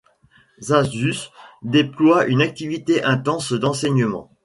Zasius 0.59 1.29
déploie 1.61 2.25
une 2.25 2.41
activité 2.41 3.03
intense 3.03 3.53
d'enseignement. 3.53 4.31